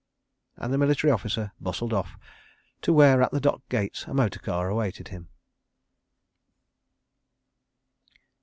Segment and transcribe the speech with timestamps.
[0.57, 2.17] ."and the Military Landing Officer bustled off
[2.81, 5.29] to where at the Dock gates a motor car awaited him.